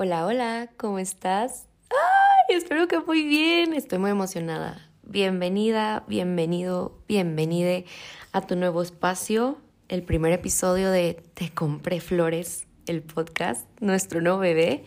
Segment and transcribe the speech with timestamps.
[0.00, 1.66] Hola, hola, ¿cómo estás?
[1.90, 2.54] ¡Ay!
[2.54, 3.72] Espero que muy bien.
[3.72, 4.88] Estoy muy emocionada.
[5.02, 7.84] Bienvenida, bienvenido, bienvenide
[8.30, 9.58] a tu nuevo espacio,
[9.88, 14.84] el primer episodio de Te compré flores, el podcast, nuestro nuevo bebé.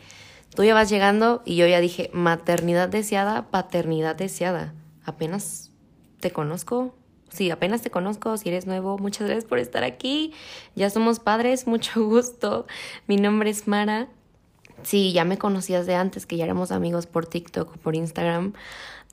[0.55, 4.73] Tú ya vas llegando y yo ya dije maternidad deseada, paternidad deseada.
[5.04, 5.73] Apenas
[6.21, 6.96] te conozco.
[7.30, 10.34] Sí, apenas te conozco, si eres nuevo, muchas gracias por estar aquí.
[10.73, 12.66] Ya somos padres, mucho gusto.
[13.07, 14.07] Mi nombre es Mara
[14.84, 18.53] si ya me conocías de antes, que ya éramos amigos por TikTok o por Instagram,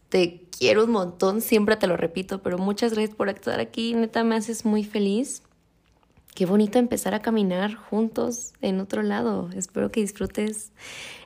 [0.09, 4.25] te quiero un montón, siempre te lo repito, pero muchas gracias por estar aquí, neta
[4.25, 5.43] me haces muy feliz.
[6.35, 9.51] Qué bonito empezar a caminar juntos en otro lado.
[9.57, 10.73] Espero que disfrutes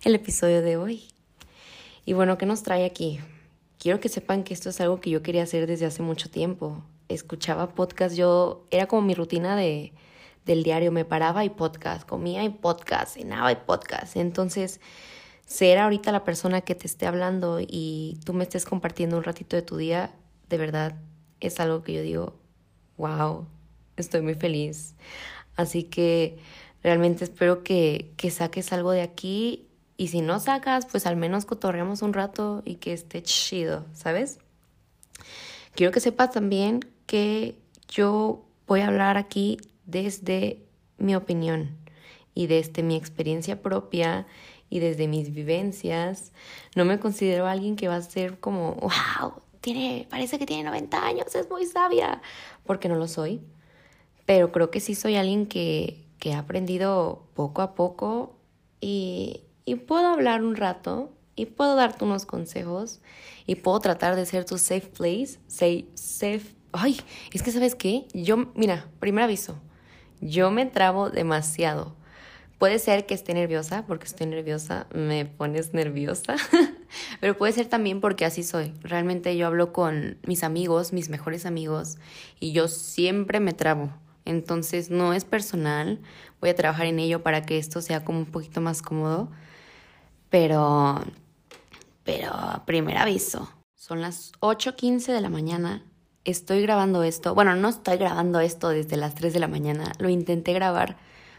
[0.05, 1.05] el episodio de hoy.
[2.07, 3.21] Y bueno, ¿qué nos trae aquí?
[3.79, 6.83] Quiero que sepan que esto es algo que yo quería hacer desde hace mucho tiempo.
[7.09, 9.93] Escuchaba podcast, yo era como mi rutina de
[10.45, 14.17] del diario, me paraba y podcast, comía y podcast, cenaba y podcast.
[14.17, 14.81] Entonces,
[15.47, 19.57] ser ahorita la persona que te esté hablando y tú me estés compartiendo un ratito
[19.57, 20.15] de tu día,
[20.49, 20.97] de verdad
[21.41, 22.39] es algo que yo digo,
[22.97, 23.47] wow,
[23.97, 24.95] estoy muy feliz.
[25.57, 26.39] Así que
[26.83, 31.45] realmente espero que, que saques algo de aquí y si no sacas, pues al menos
[31.45, 34.39] cotorreamos un rato y que esté chido, ¿sabes?
[35.75, 40.63] Quiero que sepas también que yo voy a hablar aquí desde
[40.99, 41.77] mi opinión
[42.35, 44.27] y desde mi experiencia propia
[44.71, 46.33] y desde mis vivencias.
[46.75, 51.07] No me considero alguien que va a ser como, wow, tiene, parece que tiene 90
[51.07, 52.23] años, es muy sabia,
[52.65, 53.41] porque no lo soy.
[54.25, 58.37] Pero creo que sí soy alguien que, que ha aprendido poco a poco
[58.81, 63.01] y, y puedo hablar un rato y puedo darte unos consejos
[63.47, 66.55] y puedo tratar de ser tu safe place, say, safe.
[66.73, 66.99] Ay,
[67.33, 69.57] es que sabes qué, yo, mira, primer aviso,
[70.23, 71.95] yo me trabo demasiado.
[72.59, 76.37] Puede ser que esté nerviosa, porque estoy nerviosa, me pones nerviosa,
[77.21, 78.73] pero puede ser también porque así soy.
[78.83, 81.99] Realmente yo hablo con mis amigos, mis mejores amigos,
[82.39, 83.93] y yo siempre me trabo.
[84.25, 86.01] Entonces no es personal,
[86.41, 89.29] voy a trabajar en ello para que esto sea como un poquito más cómodo,
[90.31, 91.03] pero,
[92.05, 95.83] pero primer aviso, son las 8.15 de la mañana
[96.25, 100.09] estoy grabando esto, bueno, no estoy grabando esto desde las 3 de la mañana, lo
[100.09, 100.97] intenté grabar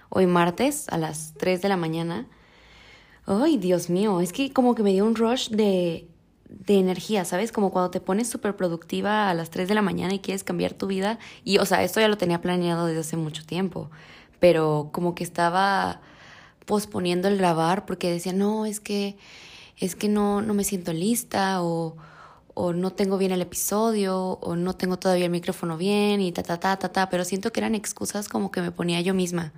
[0.09, 2.27] hoy martes a las 3 de la mañana.
[3.25, 6.07] Ay, Dios mío, es que como que me dio un rush de,
[6.49, 7.51] de energía, ¿sabes?
[7.51, 10.73] Como cuando te pones súper productiva a las 3 de la mañana y quieres cambiar
[10.73, 11.17] tu vida.
[11.43, 13.89] Y, o sea, esto ya lo tenía planeado desde hace mucho tiempo,
[14.39, 16.01] pero como que estaba
[16.65, 19.17] posponiendo el grabar porque decía, no, es que,
[19.77, 21.95] es que no, no me siento lista o
[22.53, 26.43] o no tengo bien el episodio, o no tengo todavía el micrófono bien, y ta,
[26.43, 29.53] ta, ta, ta, ta, pero siento que eran excusas como que me ponía yo misma.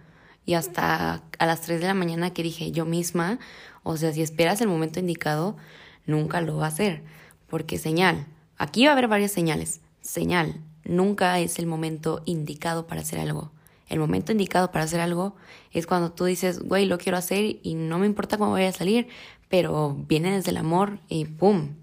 [0.46, 3.40] Y hasta a las 3 de la mañana que dije yo misma,
[3.84, 5.58] o sea, si esperas el momento indicado,
[6.06, 7.04] nunca lo va a hacer,
[7.48, 9.82] porque señal, aquí va a haber varias señales.
[10.02, 13.52] Señal, nunca es el momento indicado para hacer algo.
[13.88, 15.36] El momento indicado para hacer algo
[15.72, 18.74] es cuando tú dices, güey, lo quiero hacer y no me importa cómo vaya a
[18.74, 19.08] salir,
[19.50, 21.76] pero viene desde el amor y ¡pum!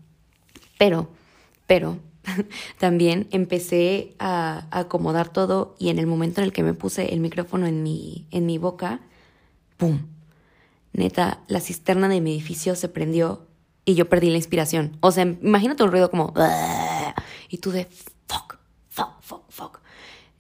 [0.83, 1.07] Pero,
[1.69, 2.01] pero,
[2.81, 7.21] también empecé a, acomodar todo y en el momento en el que me puse el
[7.21, 8.99] micrófono en mi, en mi boca,
[9.77, 10.01] ¡pum!
[10.93, 13.47] Neta, la cisterna de mi edificio se prendió
[13.85, 14.97] y yo perdí la inspiración.
[14.99, 16.35] O sea, imagínate un ruido como...
[17.49, 17.85] Y tú de...
[18.27, 18.57] Fuck,
[18.89, 19.81] fuck, fuck, fuck.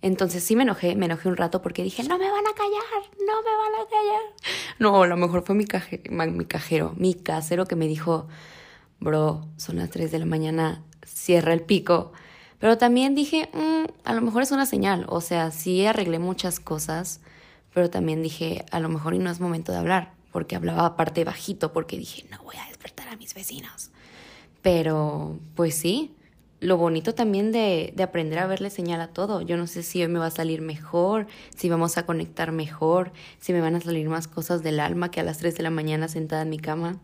[0.00, 3.10] Entonces sí me enojé, me enojé un rato porque dije, no me van a callar,
[3.20, 4.22] no me van a callar.
[4.80, 5.66] No, a lo mejor fue mi,
[6.32, 8.26] mi cajero, mi casero que me dijo,
[9.02, 12.12] bro, son las 3 de la mañana, cierra el pico.
[12.58, 16.60] Pero también dije, mm, a lo mejor es una señal, o sea, sí arreglé muchas
[16.60, 17.20] cosas,
[17.74, 21.24] pero también dije, a lo mejor y no es momento de hablar, porque hablaba aparte
[21.24, 23.90] bajito, porque dije, no voy a despertar a mis vecinos.
[24.62, 26.14] Pero, pues sí,
[26.60, 29.40] lo bonito también de, de, aprender a verle señal a todo.
[29.40, 31.26] Yo no sé si hoy me va a salir mejor,
[31.56, 35.18] si vamos a conectar mejor, si me van a salir más cosas del alma que
[35.18, 37.00] a las 3 de la mañana sentada en mi cama.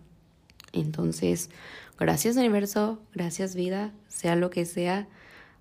[0.73, 1.51] Entonces,
[1.99, 5.09] Gracias universo, gracias vida, sea lo que sea,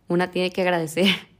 [0.07, 1.07] una tiene que agradecer.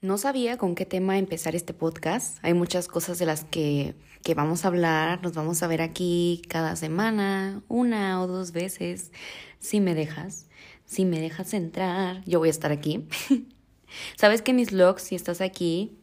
[0.00, 2.36] No sabía con qué tema empezar este podcast.
[2.42, 5.22] Hay muchas cosas de las que, que vamos a hablar.
[5.22, 9.12] Nos vamos a ver aquí cada semana, una o dos veces.
[9.60, 10.50] Si me dejas,
[10.84, 13.08] si me dejas entrar, yo voy a estar aquí.
[14.16, 15.96] Sabes que mis vlogs, si estás aquí,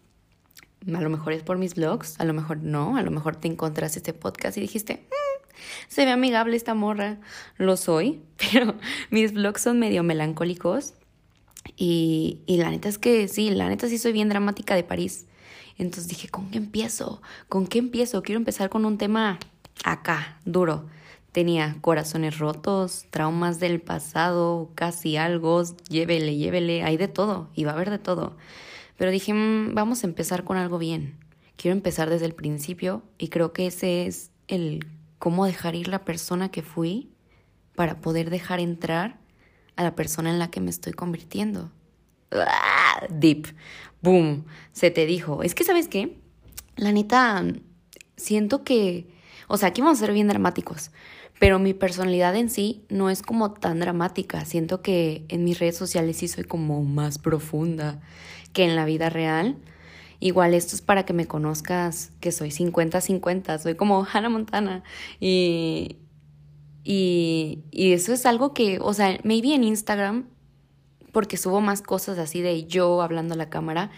[0.87, 3.49] a lo mejor es por mis vlogs, a lo mejor no, a lo mejor te
[3.49, 5.30] encontraste este podcast y dijiste, mm,
[5.87, 7.17] se ve amigable esta morra.
[7.57, 8.21] Lo soy,
[8.51, 8.75] pero
[9.09, 10.93] mis vlogs son medio melancólicos.
[11.77, 15.25] Y, y la neta es que sí, la neta sí soy bien dramática de París.
[15.77, 17.21] Entonces dije, ¿con qué empiezo?
[17.49, 18.21] ¿Con qué empiezo?
[18.23, 19.39] Quiero empezar con un tema
[19.83, 20.85] acá, duro.
[21.31, 27.71] Tenía corazones rotos, traumas del pasado, casi algo, llévele, llévele, hay de todo, y va
[27.71, 28.35] a haber de todo.
[28.97, 31.15] Pero dije, mm, vamos a empezar con algo bien.
[31.55, 34.85] Quiero empezar desde el principio y creo que ese es el
[35.21, 37.11] cómo dejar ir la persona que fui
[37.75, 39.19] para poder dejar entrar
[39.75, 41.71] a la persona en la que me estoy convirtiendo.
[42.31, 43.05] ¡Ah!
[43.07, 43.45] Deep.
[44.01, 44.45] Boom.
[44.71, 45.43] Se te dijo.
[45.43, 46.17] Es que, ¿sabes qué?
[46.75, 47.45] La neta,
[48.17, 49.13] siento que,
[49.47, 50.89] o sea, aquí vamos a ser bien dramáticos,
[51.39, 54.43] pero mi personalidad en sí no es como tan dramática.
[54.43, 58.01] Siento que en mis redes sociales sí soy como más profunda
[58.53, 59.57] que en la vida real.
[60.21, 64.83] Igual esto es para que me conozcas que soy 50-50, soy como Hannah Montana.
[65.19, 65.97] Y,
[66.83, 70.27] y, y eso es algo que, o sea, maybe en Instagram,
[71.11, 73.89] porque subo más cosas así de yo hablando a la cámara,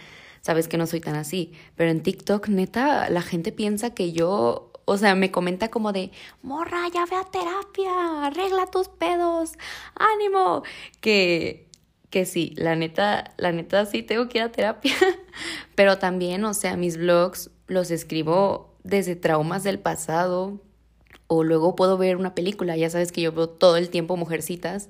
[0.41, 1.51] sabes que no soy tan así.
[1.75, 6.11] Pero en TikTok, neta, la gente piensa que yo o sea, me comenta como de,
[6.41, 9.53] morra, ya ve a terapia, arregla tus pedos,
[9.95, 10.63] ánimo.
[10.99, 11.69] Que,
[12.13, 14.93] que sí, la neta, la neta sí tengo que ir a terapia.
[15.75, 20.61] Pero también, o sea, mis blogs los escribo desde traumas del pasado.
[21.25, 24.89] O luego puedo ver una película, ya sabes que yo veo todo el tiempo mujercitas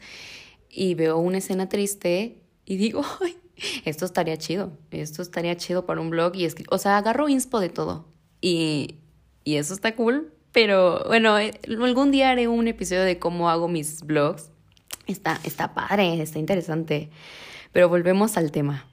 [0.70, 3.04] y veo una escena triste y digo,
[3.86, 7.70] esto estaría chido, esto estaría chido para un blog y o sea, agarro inspo de
[7.70, 8.10] todo
[8.42, 9.00] y
[9.44, 10.34] y eso está cool.
[10.52, 14.52] Pero bueno, eh, algún día haré un episodio de cómo hago mis blogs.
[15.08, 17.10] Está, está padre, está interesante.
[17.72, 18.86] Pero volvemos al tema.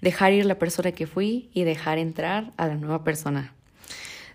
[0.00, 3.54] Dejar ir la persona que fui y dejar entrar a la nueva persona.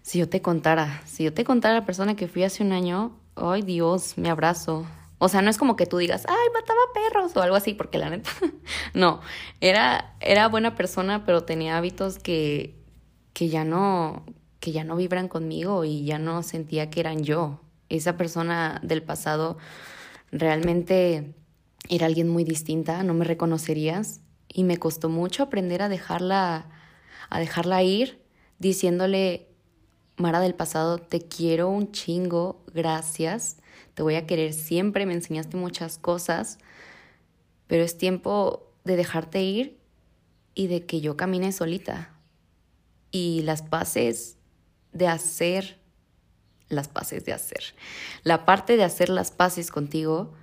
[0.01, 3.18] Si yo te contara, si yo te contara la persona que fui hace un año,
[3.36, 4.86] ay Dios, me abrazo.
[5.18, 7.98] O sea, no es como que tú digas, ay, mataba perros o algo así, porque
[7.98, 8.30] la neta,
[8.94, 9.19] no,
[9.62, 12.75] era, era buena persona, pero tenía hábitos que,
[13.33, 14.24] que ya no,
[14.60, 17.62] que ya no vibran conmigo y ya no sentía que eran yo.
[17.89, 19.57] Esa persona del pasado
[20.31, 21.35] realmente
[21.89, 26.69] era alguien muy distinta, no me reconocerías y me costó mucho aprender a dejarla
[27.29, 28.21] a dejarla ir
[28.59, 29.47] diciéndole
[30.18, 33.57] Mara del pasado, te quiero un chingo, gracias.
[33.94, 36.57] Te voy a querer siempre, me enseñaste muchas cosas,
[37.68, 39.79] pero es tiempo de dejarte ir
[40.56, 42.15] y de que yo camine solita.
[43.12, 44.38] Y las paces
[44.91, 45.76] de hacer
[46.69, 47.75] las paces, de hacer.
[48.23, 50.33] La parte de hacer las paces contigo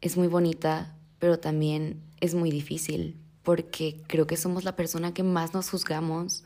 [0.00, 5.22] es muy bonita, pero también es muy difícil, porque creo que somos la persona que
[5.22, 6.44] más nos juzgamos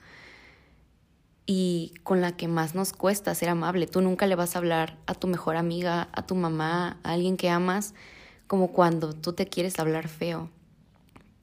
[1.47, 3.87] y con la que más nos cuesta ser amable.
[3.87, 7.37] Tú nunca le vas a hablar a tu mejor amiga, a tu mamá, a alguien
[7.37, 7.95] que amas,
[8.47, 10.51] como cuando tú te quieres hablar feo.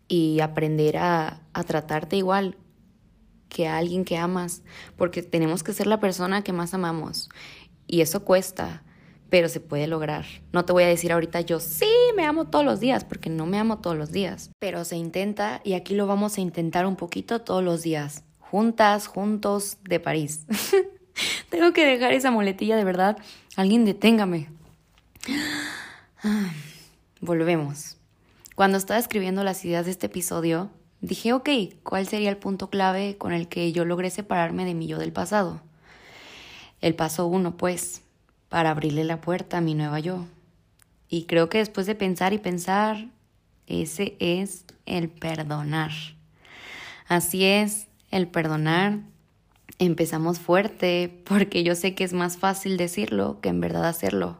[0.10, 2.58] Y aprender a, a tratarte igual
[3.54, 4.64] que a alguien que amas,
[4.98, 7.30] porque tenemos que ser la persona que más amamos.
[7.88, 8.84] Y eso cuesta,
[9.30, 10.26] pero se puede lograr.
[10.52, 13.46] No te voy a decir ahorita yo sí me amo todos los días, porque no
[13.46, 16.98] me amo todos los días, pero se intenta y aquí lo vamos a intentar un
[16.98, 20.46] poquito todos los días, juntas, juntos, de París.
[21.50, 23.18] Tengo que dejar esa muletilla de verdad.
[23.56, 24.50] Alguien deténgame.
[27.22, 27.98] Volvemos.
[28.56, 30.70] Cuando estaba escribiendo las ideas de este episodio,
[31.04, 31.50] Dije, ok,
[31.84, 35.12] ¿cuál sería el punto clave con el que yo logré separarme de mi yo del
[35.12, 35.62] pasado?
[36.80, 38.04] El paso uno, pues,
[38.48, 40.24] para abrirle la puerta a mi nueva yo.
[41.10, 43.10] Y creo que después de pensar y pensar,
[43.68, 45.92] ese es el perdonar.
[47.10, 49.00] Así es, el perdonar.
[49.80, 54.40] Empezamos fuerte porque yo sé que es más fácil decirlo que en verdad hacerlo.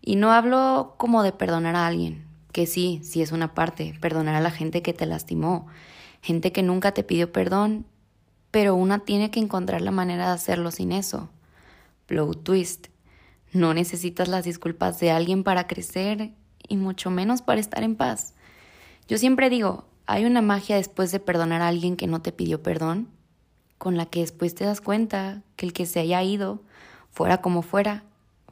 [0.00, 2.27] Y no hablo como de perdonar a alguien,
[2.58, 5.68] que sí, sí es una parte, perdonar a la gente que te lastimó,
[6.22, 7.86] gente que nunca te pidió perdón,
[8.50, 11.30] pero una tiene que encontrar la manera de hacerlo sin eso.
[12.08, 12.88] Blow twist.
[13.52, 16.32] No necesitas las disculpas de alguien para crecer
[16.66, 18.34] y mucho menos para estar en paz.
[19.06, 22.60] Yo siempre digo, hay una magia después de perdonar a alguien que no te pidió
[22.60, 23.06] perdón,
[23.78, 26.60] con la que después te das cuenta que el que se haya ido,
[27.12, 28.02] fuera como fuera,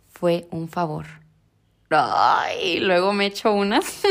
[0.07, 1.26] fue un favor.
[1.91, 4.03] Ay, luego me echo unas.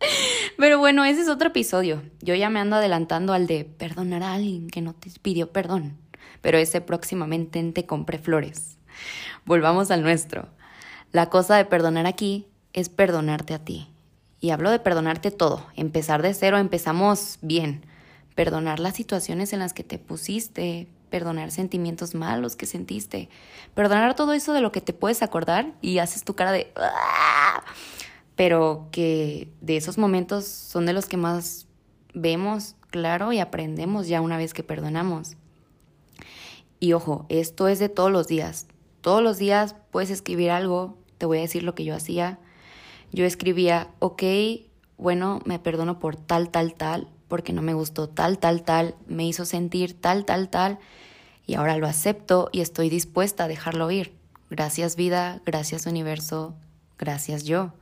[0.58, 2.02] Pero bueno, ese es otro episodio.
[2.20, 5.96] Yo ya me ando adelantando al de perdonar a alguien que no te pidió perdón.
[6.42, 8.76] Pero ese próximamente Te compré flores.
[9.46, 10.48] Volvamos al nuestro.
[11.12, 13.88] La cosa de perdonar aquí es perdonarte a ti.
[14.40, 15.66] Y hablo de perdonarte todo.
[15.74, 17.86] Empezar de cero, empezamos bien.
[18.34, 23.28] Perdonar las situaciones en las que te pusiste, perdonar sentimientos malos que sentiste,
[23.72, 26.72] perdonar todo eso de lo que te puedes acordar y haces tu cara de...
[26.74, 27.62] Ah",
[28.34, 31.68] pero que de esos momentos son de los que más
[32.14, 35.36] vemos, claro, y aprendemos ya una vez que perdonamos.
[36.80, 38.66] Y ojo, esto es de todos los días.
[39.00, 42.40] todos los días puedes escribir algo, te voy a decir lo que yo hacía.
[43.12, 44.24] Yo escribía, ok,
[44.96, 49.26] bueno, me perdono por tal, tal, tal, porque no me gustó tal, tal, tal, me
[49.26, 50.78] hizo sentir tal, tal, tal,
[51.46, 54.14] y ahora lo acepto y estoy dispuesta a dejarlo ir.
[54.50, 56.54] Gracias vida, gracias universo,
[56.98, 57.72] gracias yo.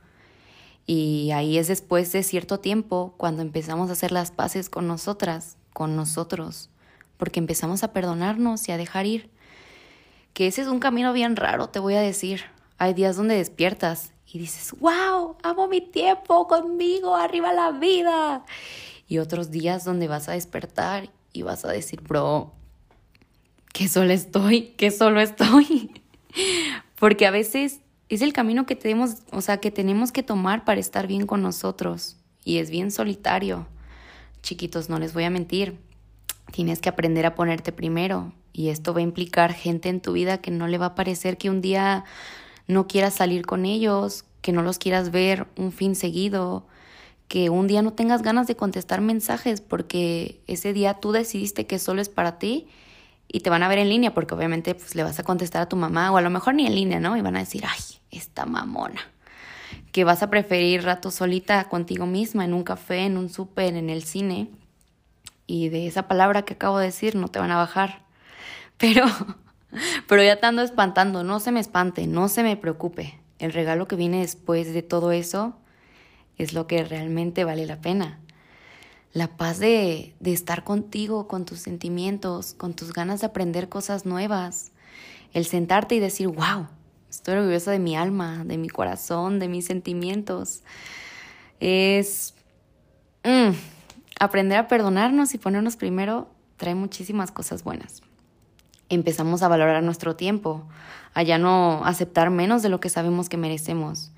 [0.85, 5.57] Y ahí es después de cierto tiempo cuando empezamos a hacer las paces con nosotras,
[5.71, 6.69] con nosotros,
[7.17, 9.29] porque empezamos a perdonarnos y a dejar ir.
[10.33, 12.41] Que ese es un camino bien raro, te voy a decir.
[12.77, 18.43] Hay días donde despiertas y dices, wow, amo mi tiempo conmigo, arriba la vida.
[19.13, 22.51] Y otros días donde vas a despertar y vas a decir, bro,
[23.71, 25.91] que solo estoy, que solo estoy.
[26.99, 30.79] Porque a veces es el camino que tenemos, o sea, que tenemos que tomar para
[30.79, 32.17] estar bien con nosotros.
[32.43, 33.67] Y es bien solitario.
[34.41, 35.77] Chiquitos, no les voy a mentir.
[36.51, 38.33] Tienes que aprender a ponerte primero.
[38.51, 41.37] Y esto va a implicar gente en tu vida que no le va a parecer
[41.37, 42.03] que un día
[42.65, 46.65] no quieras salir con ellos, que no los quieras ver un fin seguido,
[47.27, 51.79] que un día no tengas ganas de contestar mensajes porque ese día tú decidiste que
[51.79, 52.67] solo es para ti
[53.27, 55.69] y te van a ver en línea porque obviamente pues, le vas a contestar a
[55.69, 57.17] tu mamá o a lo mejor ni en línea, ¿no?
[57.17, 59.01] Y van a decir, ay, esta mamona.
[59.91, 63.89] Que vas a preferir rato solita contigo misma en un café, en un súper, en
[63.89, 64.49] el cine.
[65.47, 68.03] Y de esa palabra que acabo de decir no te van a bajar.
[68.77, 69.05] Pero,
[70.07, 73.19] pero ya te ando espantando, no se me espante, no se me preocupe.
[73.39, 75.55] El regalo que viene después de todo eso
[76.37, 78.19] es lo que realmente vale la pena
[79.13, 84.05] la paz de, de, estar contigo, con tus sentimientos, con tus ganas de aprender cosas
[84.05, 84.71] nuevas,
[85.33, 86.67] el sentarte y decir, wow,
[87.09, 90.63] estoy orgullosa de mi alma, de mi corazón, de mis sentimientos.
[91.59, 92.33] Es
[93.23, 93.51] mm,
[94.19, 98.01] aprender a perdonarnos y ponernos primero trae muchísimas cosas buenas.
[98.89, 100.67] Empezamos a valorar nuestro tiempo,
[101.13, 104.11] a ya no aceptar menos de lo que sabemos que merecemos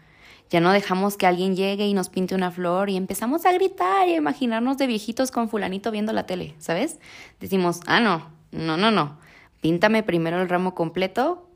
[0.49, 4.07] ya no dejamos que alguien llegue y nos pinte una flor y empezamos a gritar
[4.07, 6.99] y a imaginarnos de viejitos con fulanito viendo la tele, ¿sabes?
[7.39, 9.17] Decimos, ah, no, no, no, no.
[9.61, 11.49] Píntame primero el ramo completo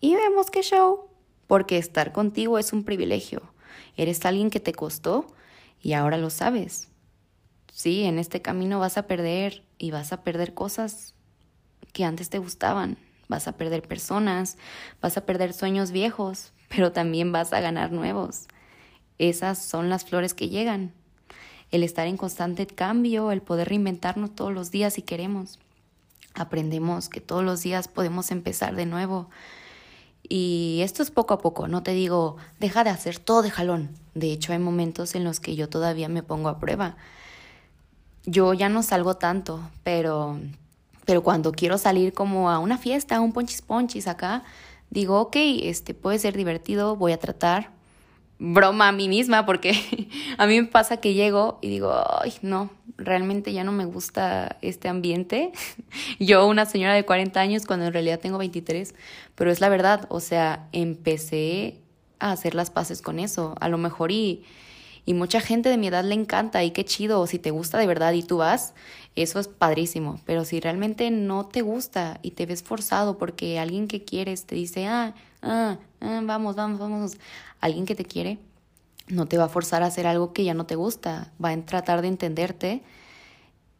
[0.00, 1.08] y vemos qué show.
[1.46, 3.42] Porque estar contigo es un privilegio.
[3.96, 5.26] Eres alguien que te costó
[5.80, 6.88] y ahora lo sabes.
[7.72, 11.14] Sí, en este camino vas a perder y vas a perder cosas
[11.92, 12.98] que antes te gustaban.
[13.28, 14.56] Vas a perder personas,
[15.00, 18.46] vas a perder sueños viejos, pero también vas a ganar nuevos.
[19.18, 20.92] Esas son las flores que llegan.
[21.70, 25.58] El estar en constante cambio, el poder reinventarnos todos los días si queremos.
[26.34, 29.28] Aprendemos que todos los días podemos empezar de nuevo.
[30.28, 33.90] Y esto es poco a poco, no te digo, deja de hacer todo de jalón.
[34.14, 36.96] De hecho, hay momentos en los que yo todavía me pongo a prueba.
[38.24, 40.40] Yo ya no salgo tanto, pero,
[41.04, 44.42] pero cuando quiero salir como a una fiesta, a un ponchis ponchis acá,
[44.90, 47.74] digo, ok, este puede ser divertido, voy a tratar
[48.38, 49.72] broma a mí misma porque
[50.38, 54.56] a mí me pasa que llego y digo, ay, no, realmente ya no me gusta
[54.62, 55.52] este ambiente.
[56.18, 58.94] Yo, una señora de 40 años, cuando en realidad tengo 23,
[59.34, 61.80] pero es la verdad, o sea, empecé
[62.18, 64.44] a hacer las paces con eso, a lo mejor y
[65.06, 67.86] y mucha gente de mi edad le encanta y qué chido, si te gusta de
[67.86, 68.74] verdad y tú vas,
[69.16, 70.20] eso es padrísimo.
[70.24, 74.54] Pero si realmente no te gusta y te ves forzado porque alguien que quieres te
[74.54, 77.16] dice, ah, ah, ah, vamos, vamos, vamos,
[77.60, 78.38] alguien que te quiere,
[79.08, 81.60] no te va a forzar a hacer algo que ya no te gusta, va a
[81.64, 82.82] tratar de entenderte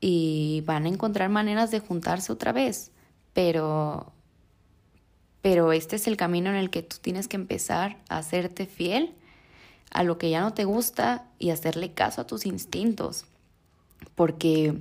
[0.01, 2.91] y van a encontrar maneras de juntarse otra vez.
[3.33, 4.13] Pero
[5.43, 9.15] pero este es el camino en el que tú tienes que empezar a hacerte fiel
[9.93, 13.27] a lo que ya no te gusta y hacerle caso a tus instintos.
[14.17, 14.77] Porque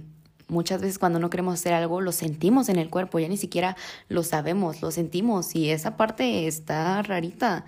[0.47, 3.75] muchas veces cuando no queremos hacer algo lo sentimos en el cuerpo, ya ni siquiera
[4.09, 7.65] lo sabemos, lo sentimos y esa parte está rarita,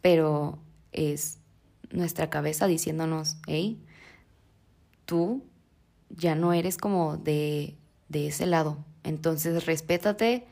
[0.00, 0.58] pero
[0.92, 1.38] es
[1.90, 3.80] nuestra cabeza diciéndonos, hey,
[5.04, 5.42] tú
[6.10, 7.76] ya no eres como de,
[8.08, 8.78] de ese lado.
[9.04, 10.46] Entonces respétate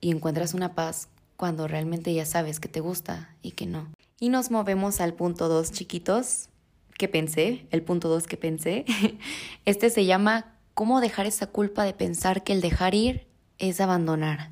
[0.00, 3.88] y encuentras una paz cuando realmente ya sabes que te gusta y que no.
[4.18, 6.50] Y nos movemos al punto 2, chiquitos,
[6.98, 8.84] que pensé, el punto 2 que pensé.
[9.64, 13.26] Este se llama ¿Cómo dejar esa culpa de pensar que el dejar ir
[13.58, 14.48] es abandonar?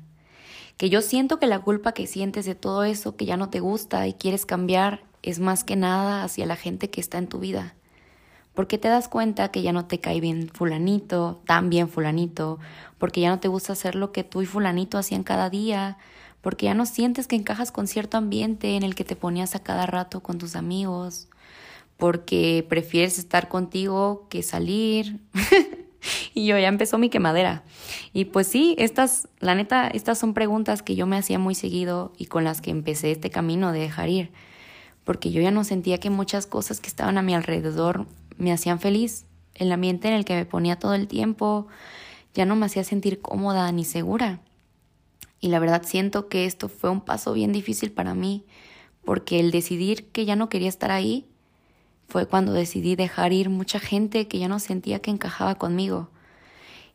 [0.77, 3.61] Que yo siento que la culpa que sientes de todo eso que ya no te
[3.61, 7.39] gusta y quieres cambiar es más que nada hacia la gente que está en tu
[7.39, 7.73] vida.
[8.53, 12.59] Porque te das cuenta que ya no te cae bien fulanito, tan bien fulanito,
[12.99, 15.97] porque ya no te gusta hacer lo que tú y fulanito hacían cada día,
[16.41, 19.63] porque ya no sientes que encajas con cierto ambiente en el que te ponías a
[19.63, 21.27] cada rato con tus amigos,
[21.97, 25.21] porque prefieres estar contigo que salir.
[26.33, 27.63] y yo ya empezó mi quemadera.
[28.13, 32.13] Y pues sí, estas, la neta, estas son preguntas que yo me hacía muy seguido
[32.17, 34.31] y con las que empecé este camino de dejar ir,
[35.03, 38.05] porque yo ya no sentía que muchas cosas que estaban a mi alrededor
[38.37, 39.25] me hacían feliz.
[39.55, 41.67] El ambiente en el que me ponía todo el tiempo
[42.33, 44.39] ya no me hacía sentir cómoda ni segura.
[45.41, 48.45] Y la verdad siento que esto fue un paso bien difícil para mí,
[49.03, 51.25] porque el decidir que ya no quería estar ahí
[52.09, 56.09] fue cuando decidí dejar ir mucha gente que ya no sentía que encajaba conmigo.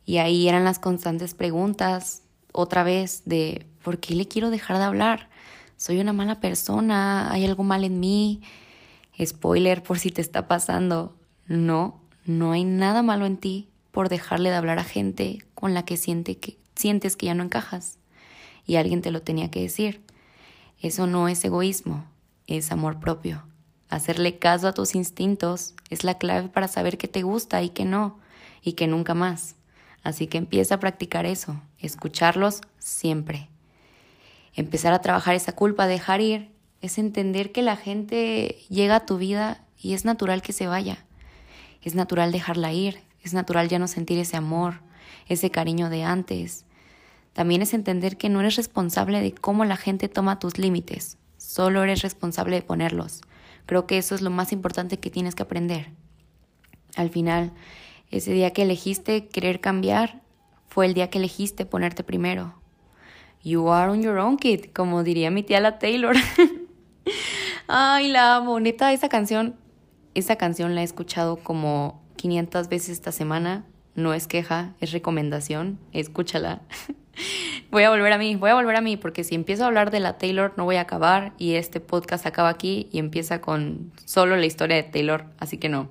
[0.05, 4.83] Y ahí eran las constantes preguntas, otra vez, de ¿por qué le quiero dejar de
[4.83, 5.29] hablar?
[5.77, 7.31] ¿Soy una mala persona?
[7.31, 8.41] ¿Hay algo mal en mí?
[9.23, 11.15] Spoiler por si te está pasando.
[11.47, 15.85] No, no hay nada malo en ti por dejarle de hablar a gente con la
[15.85, 17.97] que, siente que sientes que ya no encajas.
[18.65, 20.01] Y alguien te lo tenía que decir.
[20.81, 22.05] Eso no es egoísmo,
[22.47, 23.43] es amor propio.
[23.89, 27.85] Hacerle caso a tus instintos es la clave para saber qué te gusta y qué
[27.85, 28.19] no,
[28.61, 29.55] y que nunca más.
[30.03, 33.49] Así que empieza a practicar eso, escucharlos siempre.
[34.53, 36.51] Empezar a trabajar esa culpa, dejar ir,
[36.81, 41.05] es entender que la gente llega a tu vida y es natural que se vaya.
[41.81, 44.81] Es natural dejarla ir, es natural ya no sentir ese amor,
[45.27, 46.65] ese cariño de antes.
[47.33, 51.83] También es entender que no eres responsable de cómo la gente toma tus límites, solo
[51.83, 53.21] eres responsable de ponerlos.
[53.65, 55.91] Creo que eso es lo más importante que tienes que aprender.
[56.95, 57.53] Al final,
[58.11, 60.21] ese día que elegiste querer cambiar
[60.67, 62.55] fue el día que elegiste ponerte primero.
[63.43, 66.15] You are on your own, kid, como diría mi tía la Taylor.
[67.67, 68.59] Ay, la amo.
[68.59, 69.55] Neta, esa canción,
[70.13, 73.65] esa canción la he escuchado como 500 veces esta semana.
[73.95, 75.79] No es queja, es recomendación.
[75.93, 76.61] Escúchala.
[77.71, 79.91] voy a volver a mí, voy a volver a mí, porque si empiezo a hablar
[79.91, 83.91] de la Taylor no voy a acabar y este podcast acaba aquí y empieza con
[84.05, 85.89] solo la historia de Taylor, así que no.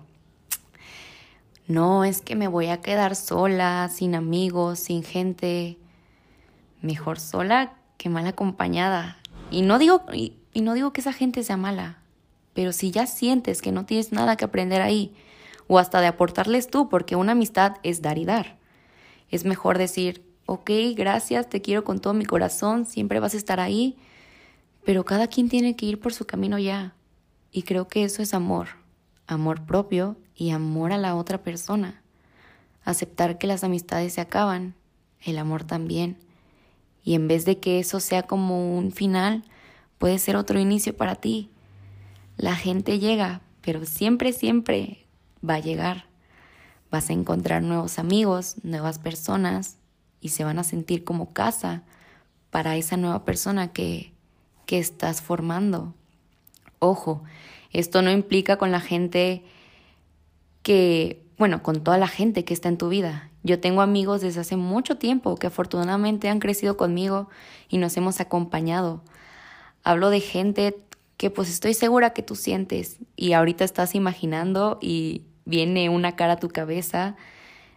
[1.66, 5.78] No, es que me voy a quedar sola, sin amigos, sin gente.
[6.82, 9.16] Mejor sola que mal acompañada.
[9.50, 11.98] Y no digo, y, no digo que esa gente sea mala,
[12.52, 15.14] pero si ya sientes que no tienes nada que aprender ahí,
[15.66, 18.58] o hasta de aportarles tú, porque una amistad es dar y dar.
[19.30, 23.60] Es mejor decir, ok, gracias, te quiero con todo mi corazón, siempre vas a estar
[23.60, 23.96] ahí,
[24.84, 26.94] pero cada quien tiene que ir por su camino ya.
[27.50, 28.68] Y creo que eso es amor,
[29.26, 32.02] amor propio y amor a la otra persona.
[32.84, 34.74] Aceptar que las amistades se acaban,
[35.22, 36.18] el amor también.
[37.02, 39.44] Y en vez de que eso sea como un final,
[39.98, 41.48] puede ser otro inicio para ti.
[42.36, 45.03] La gente llega, pero siempre, siempre
[45.48, 46.06] va a llegar.
[46.90, 49.78] Vas a encontrar nuevos amigos, nuevas personas,
[50.20, 51.82] y se van a sentir como casa
[52.50, 54.12] para esa nueva persona que,
[54.64, 55.92] que estás formando.
[56.78, 57.22] Ojo,
[57.72, 59.42] esto no implica con la gente
[60.62, 63.30] que, bueno, con toda la gente que está en tu vida.
[63.42, 67.28] Yo tengo amigos desde hace mucho tiempo que afortunadamente han crecido conmigo
[67.68, 69.02] y nos hemos acompañado.
[69.82, 70.78] Hablo de gente
[71.18, 76.34] que pues estoy segura que tú sientes y ahorita estás imaginando y viene una cara
[76.34, 77.16] a tu cabeza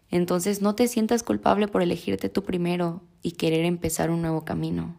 [0.10, 4.96] entonces no te sientas culpable por elegirte tú primero y querer empezar un nuevo camino.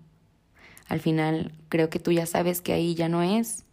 [0.87, 3.65] Al final creo que tú ya sabes que ahí ya no es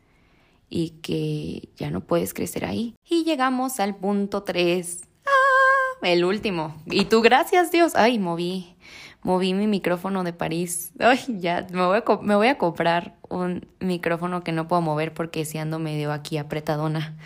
[0.69, 2.95] y que ya no puedes crecer ahí.
[3.07, 5.01] Y llegamos al punto 3.
[5.25, 6.07] ¡Ah!
[6.07, 6.75] El último.
[6.85, 7.93] Y tú, gracias Dios.
[7.95, 8.75] Ay, moví.
[9.21, 10.91] Moví mi micrófono de París.
[10.99, 15.13] Ay, ya, me voy a, me voy a comprar un micrófono que no puedo mover
[15.13, 17.17] porque si ando medio aquí apretadona.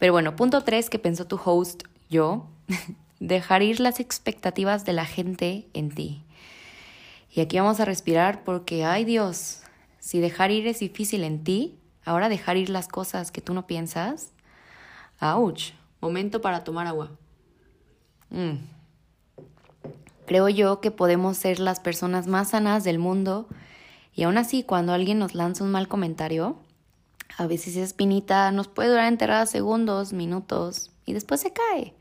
[0.00, 2.48] Pero bueno, punto 3 que pensó tu host, yo.
[3.20, 6.24] dejar ir las expectativas de la gente en ti.
[7.32, 9.60] Y aquí vamos a respirar porque, ay Dios,
[10.00, 13.66] si dejar ir es difícil en ti, ahora dejar ir las cosas que tú no
[13.66, 14.32] piensas.
[15.20, 15.72] ¡Auch!
[16.00, 17.10] Momento para tomar agua.
[18.30, 18.56] Mm.
[20.26, 23.48] Creo yo que podemos ser las personas más sanas del mundo
[24.14, 26.56] y aún así cuando alguien nos lanza un mal comentario,
[27.40, 31.94] a veces esa espinita nos puede durar enterrada segundos, minutos y después se cae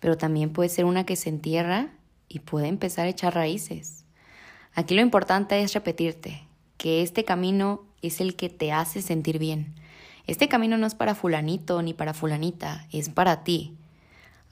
[0.00, 1.90] pero también puede ser una que se entierra
[2.28, 4.04] y puede empezar a echar raíces.
[4.74, 6.46] Aquí lo importante es repetirte
[6.78, 9.74] que este camino es el que te hace sentir bien.
[10.26, 13.76] Este camino no es para fulanito ni para fulanita, es para ti.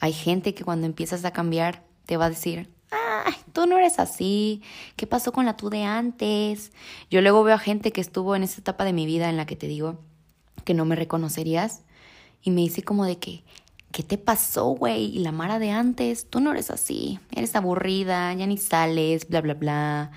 [0.01, 3.99] Hay gente que cuando empiezas a cambiar te va a decir, ay, tú no eres
[3.99, 4.62] así,
[4.97, 6.73] ¿qué pasó con la tú de antes?
[7.11, 9.47] Yo luego veo a gente que estuvo en esa etapa de mi vida en la
[9.47, 9.99] que te digo
[10.68, 11.81] que no me reconocerías
[12.42, 13.42] y me dice como de que,
[13.90, 15.07] ¿qué te pasó, güey?
[15.16, 19.40] Y la Mara de antes, tú no eres así, eres aburrida, ya ni sales, bla,
[19.40, 20.11] bla, bla.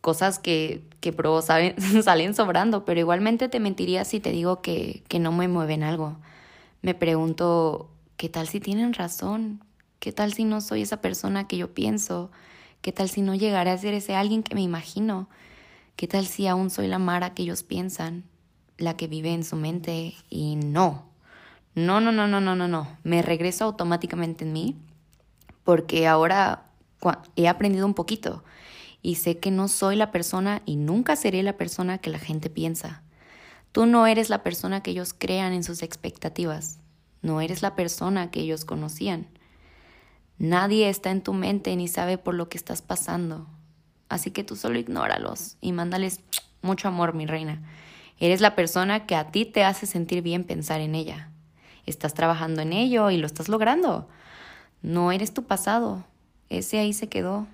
[0.00, 5.04] Cosas que, que pro saben, salen sobrando, pero igualmente te mentiría si te digo que,
[5.06, 6.16] que no me mueven algo.
[6.82, 9.62] Me pregunto, ¿qué tal si tienen razón?
[10.00, 12.32] ¿Qué tal si no soy esa persona que yo pienso?
[12.82, 15.28] ¿Qué tal si no llegaré a ser ese alguien que me imagino?
[15.94, 18.24] ¿Qué tal si aún soy la Mara que ellos piensan?
[18.78, 21.06] La que vive en su mente y no.
[21.74, 22.98] No, no, no, no, no, no, no.
[23.02, 24.76] Me regreso automáticamente en mí
[25.64, 26.66] porque ahora
[27.36, 28.44] he aprendido un poquito
[29.02, 32.48] y sé que no soy la persona y nunca seré la persona que la gente
[32.48, 33.02] piensa.
[33.72, 36.78] Tú no eres la persona que ellos crean en sus expectativas.
[37.22, 39.26] No eres la persona que ellos conocían.
[40.38, 43.46] Nadie está en tu mente ni sabe por lo que estás pasando.
[44.08, 46.20] Así que tú solo ignóralos y mándales
[46.62, 47.62] mucho amor, mi reina.
[48.18, 51.30] Eres la persona que a ti te hace sentir bien pensar en ella.
[51.86, 54.08] Estás trabajando en ello y lo estás logrando.
[54.82, 56.04] No eres tu pasado.
[56.48, 57.46] Ese ahí se quedó.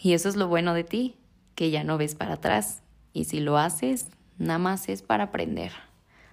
[0.00, 1.16] Y eso es lo bueno de ti,
[1.54, 2.82] que ya no ves para atrás.
[3.12, 4.06] Y si lo haces,
[4.38, 5.72] nada más es para aprender.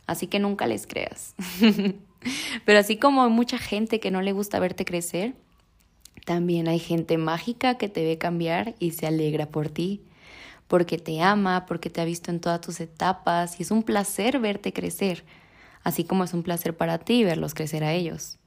[0.07, 1.35] Así que nunca les creas.
[2.65, 5.33] Pero así como hay mucha gente que no le gusta verte crecer,
[6.25, 10.01] también hay gente mágica que te ve cambiar y se alegra por ti,
[10.67, 14.39] porque te ama, porque te ha visto en todas tus etapas y es un placer
[14.39, 15.23] verte crecer,
[15.83, 18.37] así como es un placer para ti verlos crecer a ellos.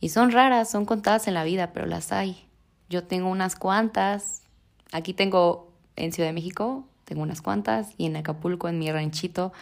[0.00, 2.46] Y son raras, son contadas en la vida, pero las hay.
[2.88, 4.42] Yo tengo unas cuantas,
[4.92, 9.52] aquí tengo en Ciudad de México, tengo unas cuantas, y en Acapulco, en mi ranchito,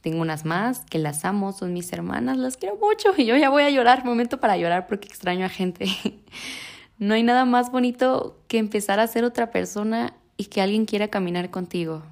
[0.00, 3.50] tengo unas más que las amo, son mis hermanas, las quiero mucho y yo ya
[3.50, 5.86] voy a llorar, momento para llorar porque extraño a gente.
[7.00, 11.08] No hay nada más bonito que empezar a ser otra persona y que alguien quiera
[11.08, 12.02] caminar contigo.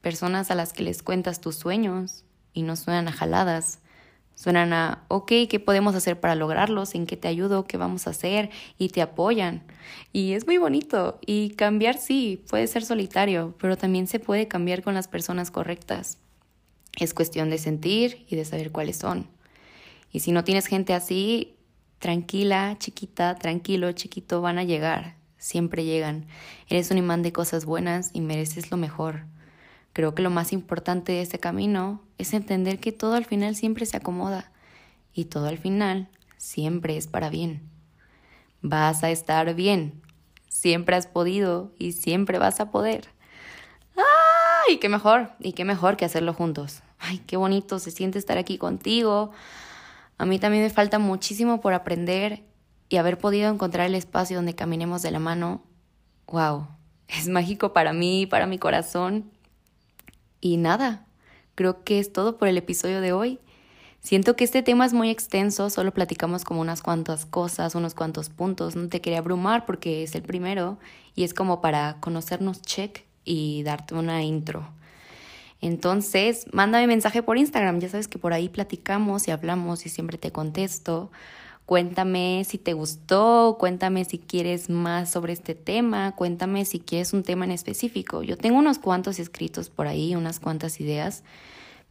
[0.00, 3.78] Personas a las que les cuentas tus sueños y no suenan a jaladas.
[4.34, 6.94] Suenan a, ok, ¿qué podemos hacer para lograrlos?
[6.94, 7.66] ¿En qué te ayudo?
[7.66, 8.50] ¿Qué vamos a hacer?
[8.78, 9.62] Y te apoyan.
[10.12, 11.20] Y es muy bonito.
[11.24, 16.18] Y cambiar sí, puede ser solitario, pero también se puede cambiar con las personas correctas.
[16.98, 19.28] Es cuestión de sentir y de saber cuáles son.
[20.10, 21.56] Y si no tienes gente así,
[21.98, 26.26] tranquila, chiquita, tranquilo, chiquito, van a llegar, siempre llegan.
[26.68, 29.24] Eres un imán de cosas buenas y mereces lo mejor.
[29.92, 33.84] Creo que lo más importante de este camino es entender que todo al final siempre
[33.84, 34.52] se acomoda
[35.12, 37.68] y todo al final siempre es para bien.
[38.62, 40.00] Vas a estar bien,
[40.48, 43.08] siempre has podido y siempre vas a poder.
[43.96, 45.32] ¡Ay, qué mejor!
[45.40, 46.82] Y qué mejor que hacerlo juntos.
[47.00, 49.32] ¡Ay, qué bonito se siente estar aquí contigo!
[50.18, 52.44] A mí también me falta muchísimo por aprender
[52.92, 55.62] y haber podido encontrar el espacio donde caminemos de la mano.
[56.26, 56.68] ¡Wow!
[57.08, 59.30] Es mágico para mí, para mi corazón.
[60.42, 61.06] Y nada,
[61.54, 63.40] creo que es todo por el episodio de hoy.
[64.00, 68.28] Siento que este tema es muy extenso, solo platicamos como unas cuantas cosas, unos cuantos
[68.28, 68.76] puntos.
[68.76, 70.78] No te quería abrumar porque es el primero
[71.14, 74.68] y es como para conocernos check y darte una intro.
[75.62, 80.18] Entonces, mándame mensaje por Instagram, ya sabes que por ahí platicamos y hablamos y siempre
[80.18, 81.10] te contesto.
[81.72, 87.22] Cuéntame si te gustó, cuéntame si quieres más sobre este tema, cuéntame si quieres un
[87.22, 88.22] tema en específico.
[88.22, 91.24] Yo tengo unos cuantos escritos por ahí, unas cuantas ideas,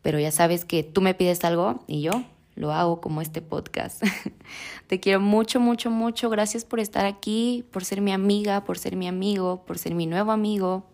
[0.03, 2.11] pero ya sabes que tú me pides algo y yo
[2.53, 4.03] lo hago como este podcast.
[4.87, 6.29] te quiero mucho, mucho, mucho.
[6.29, 10.05] Gracias por estar aquí, por ser mi amiga, por ser mi amigo, por ser mi
[10.05, 10.85] nuevo amigo.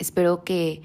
[0.00, 0.82] Espero que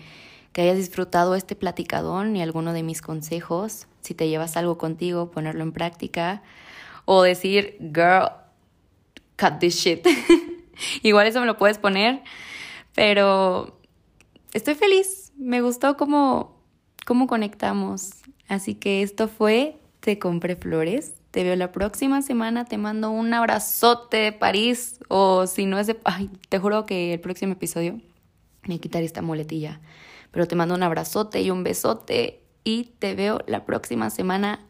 [0.57, 3.85] que hayas disfrutado este platicadón y alguno de mis consejos.
[4.01, 6.41] Si te llevas algo contigo, ponerlo en práctica.
[7.09, 8.27] O decir, girl,
[9.37, 10.05] cut this shit.
[11.03, 12.21] Igual eso me lo puedes poner.
[12.93, 13.79] Pero
[14.51, 15.31] estoy feliz.
[15.37, 16.61] Me gustó cómo,
[17.05, 18.09] cómo conectamos.
[18.49, 21.13] Así que esto fue Te compré flores.
[21.31, 22.65] Te veo la próxima semana.
[22.65, 24.99] Te mando un abrazote de París.
[25.07, 25.97] O si no es de...
[26.03, 28.01] Ay, te juro que el próximo episodio
[28.63, 29.79] me quitaré esta muletilla.
[30.31, 34.67] Pero te mando un abrazote y un besote y te veo la próxima semana.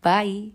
[0.00, 0.52] Bye.